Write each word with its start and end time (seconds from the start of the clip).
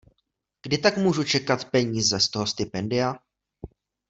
Kdy 0.61 0.77
tak 0.77 0.97
můžu 0.97 1.23
čekat 1.23 1.71
peníze 1.71 2.19
z 2.19 2.29
toho 2.29 2.47
stipendia? 2.47 3.15